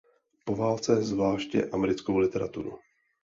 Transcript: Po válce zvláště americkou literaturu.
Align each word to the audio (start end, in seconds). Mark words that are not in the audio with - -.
Po 0.43 0.55
válce 0.55 1.01
zvláště 1.03 1.65
americkou 1.65 2.17
literaturu. 2.17 2.79